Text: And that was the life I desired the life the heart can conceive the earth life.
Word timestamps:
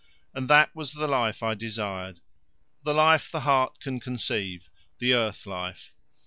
And 0.33 0.49
that 0.49 0.75
was 0.75 0.93
the 0.93 1.05
life 1.07 1.43
I 1.43 1.53
desired 1.53 2.21
the 2.81 2.93
life 2.95 3.29
the 3.29 3.41
heart 3.41 3.79
can 3.79 3.99
conceive 3.99 4.67
the 4.97 5.13
earth 5.13 5.45
life. 5.45 5.93